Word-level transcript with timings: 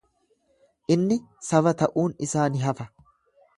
Inni 0.95 1.17
saba 1.49 1.75
ta'uun 1.83 2.17
isaa 2.29 2.49
ni 2.55 2.65
hafa. 2.67 2.91